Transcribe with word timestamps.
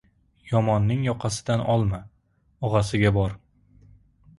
•Yomonning 0.51 1.03
yoqasidan 1.09 1.65
olma, 1.75 2.03
og‘asiga 2.67 3.17
bor. 3.23 3.41